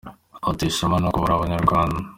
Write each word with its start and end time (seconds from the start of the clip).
Batewe 0.45 0.69
ishema 0.71 0.97
no 0.99 1.09
kuba 1.13 1.25
ari 1.27 1.35
abanyarwanda. 1.35 1.99